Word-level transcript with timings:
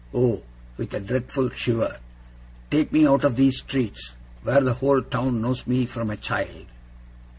Oh!' 0.15 0.41
with 0.77 0.95
a 0.95 0.99
dreadful 0.99 1.51
shiver, 1.51 1.97
'take 2.71 2.91
me 2.91 3.05
out 3.05 3.23
of 3.23 3.35
these 3.35 3.59
streets, 3.59 4.15
where 4.41 4.59
the 4.59 4.73
whole 4.73 5.03
town 5.03 5.43
knows 5.43 5.67
me 5.67 5.85
from 5.85 6.09
a 6.09 6.17
child! 6.17 6.65